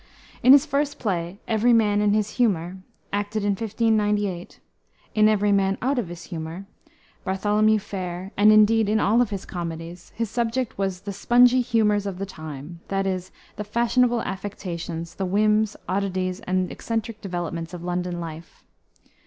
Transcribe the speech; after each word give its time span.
In 0.41 0.51
his 0.51 0.65
first 0.65 0.97
play, 0.97 1.37
Every 1.47 1.73
Man 1.73 2.01
in 2.01 2.11
his 2.13 2.37
Humor 2.37 2.77
(acted 3.13 3.43
in 3.43 3.51
1598), 3.51 4.59
in 5.13 5.29
Every 5.29 5.51
Man 5.51 5.77
Out 5.79 5.99
of 5.99 6.07
his 6.07 6.23
Humor, 6.23 6.65
Bartholomew 7.23 7.77
Fair, 7.77 8.31
and 8.35 8.51
indeed, 8.51 8.89
in 8.89 8.99
all 8.99 9.21
of 9.21 9.29
his 9.29 9.45
comedies, 9.45 10.11
his 10.15 10.27
subject 10.27 10.75
was 10.75 11.01
the 11.01 11.13
"spongy 11.13 11.61
humors 11.61 12.07
of 12.07 12.17
the 12.17 12.25
time," 12.25 12.79
that 12.87 13.05
is, 13.05 13.31
the 13.57 13.63
fashionable 13.63 14.23
affectations, 14.23 15.13
the 15.13 15.25
whims, 15.27 15.77
oddities, 15.87 16.39
and 16.47 16.71
eccentric 16.71 17.21
developments 17.21 17.71
of 17.71 17.83
London 17.83 18.19
life. 18.19 18.63